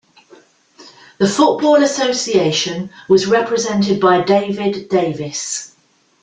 The 1.19 1.27
Football 1.27 1.83
Association 1.83 2.89
was 3.07 3.27
represented 3.27 4.01
by 4.01 4.23
David 4.23 4.89
Davies. 4.89 5.75